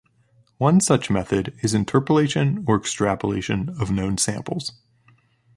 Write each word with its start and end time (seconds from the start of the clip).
One 0.57 0.79
such 0.81 1.11
method 1.11 1.53
is 1.61 1.75
interpolation 1.75 2.65
or 2.67 2.75
extrapolation 2.75 3.69
of 3.79 3.91
known 3.91 4.17
samples. 4.17 4.71